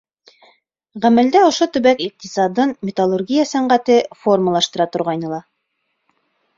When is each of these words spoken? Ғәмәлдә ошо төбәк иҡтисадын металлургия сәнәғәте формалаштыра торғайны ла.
Ғәмәлдә 1.03 1.43
ошо 1.49 1.67
төбәк 1.75 2.01
иҡтисадын 2.07 2.75
металлургия 2.91 3.47
сәнәғәте 3.53 4.01
формалаштыра 4.25 4.93
торғайны 4.97 5.35
ла. 5.37 5.45